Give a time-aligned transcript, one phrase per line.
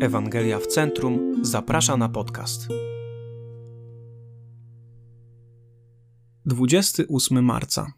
[0.00, 2.68] Ewangelia w Centrum zaprasza na podcast.
[6.46, 7.92] 28 marca.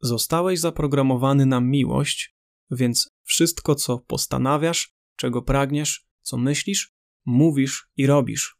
[0.00, 2.36] Zostałeś zaprogramowany na miłość,
[2.70, 6.94] więc wszystko, co postanawiasz, czego pragniesz, co myślisz,
[7.24, 8.58] mówisz i robisz.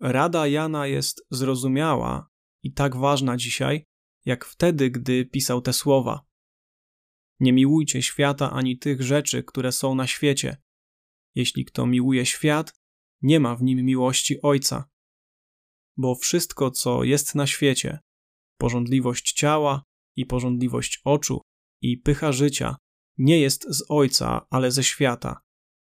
[0.00, 2.28] Rada Jana jest zrozumiała
[2.62, 3.86] i tak ważna dzisiaj,
[4.24, 6.26] jak wtedy, gdy pisał te słowa.
[7.40, 10.56] Nie miłujcie świata ani tych rzeczy, które są na świecie.
[11.34, 12.74] Jeśli kto miłuje świat,
[13.22, 14.88] nie ma w nim miłości Ojca.
[15.96, 17.98] Bo wszystko, co jest na świecie,
[18.58, 19.82] porządliwość ciała
[20.16, 21.40] i porządliwość oczu
[21.82, 22.76] i pycha życia,
[23.18, 25.40] nie jest z Ojca, ale ze świata.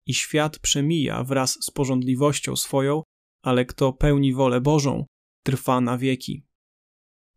[0.06, 3.02] I świat przemija wraz z porządliwością swoją,
[3.42, 5.06] ale kto pełni wolę Bożą,
[5.44, 6.46] trwa na wieki.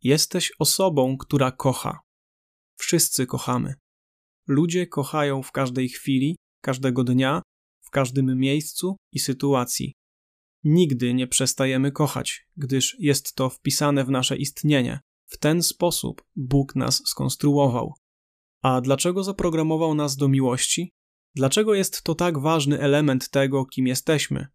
[0.06, 2.00] Jesteś osobą, która kocha.
[2.80, 3.74] Wszyscy kochamy.
[4.48, 7.42] Ludzie kochają w każdej chwili, każdego dnia,
[7.82, 9.94] w każdym miejscu i sytuacji.
[10.64, 15.00] Nigdy nie przestajemy kochać, gdyż jest to wpisane w nasze istnienie.
[15.26, 17.94] W ten sposób Bóg nas skonstruował.
[18.62, 20.92] A dlaczego zaprogramował nas do miłości?
[21.36, 24.48] Dlaczego jest to tak ważny element tego, kim jesteśmy?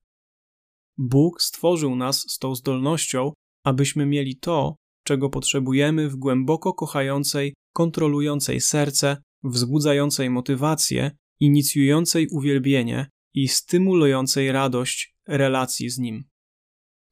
[0.99, 3.33] Bóg stworzył nas z tą zdolnością,
[3.65, 4.77] abyśmy mieli to,
[5.11, 15.91] czego potrzebujemy w głęboko kochającej, kontrolującej serce, wzbudzającej motywację, inicjującej uwielbienie i stymulującej radość relacji
[15.91, 16.25] z Nim.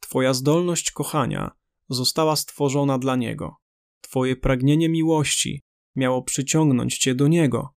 [0.01, 1.51] Twoja zdolność kochania
[1.89, 3.57] została stworzona dla Niego.
[4.01, 5.63] Twoje pragnienie miłości
[5.97, 7.69] miało przyciągnąć Cię do Niego.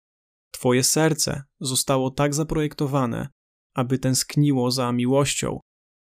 [0.50, 3.28] Twoje serce zostało tak zaprojektowane,
[3.74, 5.60] aby tęskniło za miłością,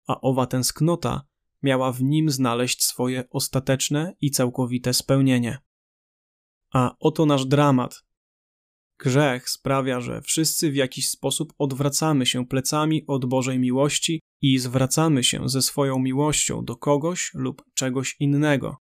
[0.08, 1.22] a owa tęsknota
[1.62, 5.58] miała w nim znaleźć swoje ostateczne i całkowite spełnienie.
[6.72, 8.04] A oto nasz dramat.
[8.98, 15.24] Grzech sprawia, że wszyscy w jakiś sposób odwracamy się plecami od Bożej miłości i zwracamy
[15.24, 18.76] się ze swoją miłością do kogoś lub czegoś innego.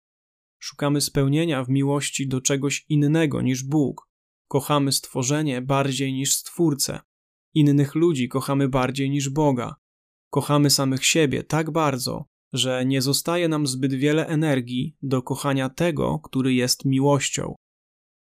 [0.60, 4.10] Szukamy spełnienia w miłości do czegoś innego niż Bóg.
[4.48, 7.00] Kochamy stworzenie bardziej niż Stwórcę.
[7.54, 9.76] Innych ludzi kochamy bardziej niż Boga.
[10.30, 12.26] Kochamy samych siebie tak bardzo,
[12.56, 17.56] że nie zostaje nam zbyt wiele energii do kochania tego, który jest miłością.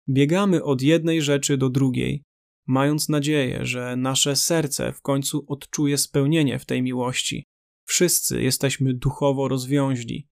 [0.09, 2.23] Biegamy od jednej rzeczy do drugiej,
[2.67, 7.45] mając nadzieję, że nasze serce w końcu odczuje spełnienie w tej miłości.
[7.85, 10.27] Wszyscy jesteśmy duchowo rozwiąźli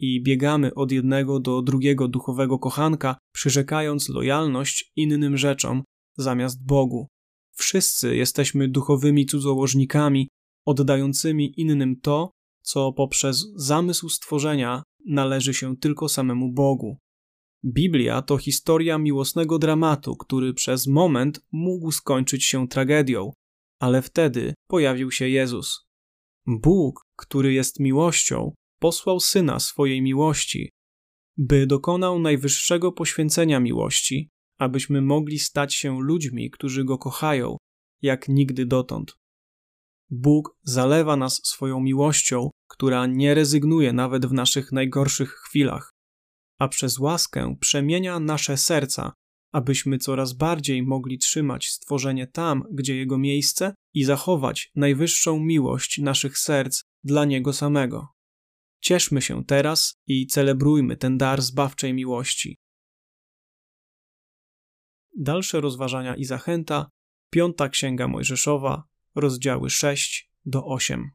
[0.00, 5.82] i biegamy od jednego do drugiego duchowego kochanka, przyrzekając lojalność innym rzeczom
[6.16, 7.08] zamiast Bogu.
[7.56, 10.28] Wszyscy jesteśmy duchowymi cudzołożnikami,
[10.66, 12.30] oddającymi innym to,
[12.64, 16.98] co poprzez zamysł stworzenia należy się tylko samemu Bogu.
[17.64, 23.32] Biblia to historia miłosnego dramatu, który przez moment mógł skończyć się tragedią,
[23.80, 25.86] ale wtedy pojawił się Jezus.
[26.46, 30.70] Bóg, który jest miłością, posłał syna swojej miłości,
[31.36, 37.56] by dokonał najwyższego poświęcenia miłości, abyśmy mogli stać się ludźmi, którzy go kochają,
[38.02, 39.16] jak nigdy dotąd.
[40.10, 45.92] Bóg zalewa nas swoją miłością, która nie rezygnuje nawet w naszych najgorszych chwilach,
[46.58, 49.12] a przez łaskę przemienia nasze serca,
[49.52, 56.38] abyśmy coraz bardziej mogli trzymać stworzenie tam, gdzie jego miejsce i zachować najwyższą miłość naszych
[56.38, 58.08] serc dla niego samego.
[58.80, 62.58] Cieszmy się teraz i celebrujmy ten dar zbawczej miłości.
[65.18, 66.90] Dalsze rozważania i zachęta,
[67.30, 71.10] piąta księga Mojżeszowa, rozdziały 6 do 8.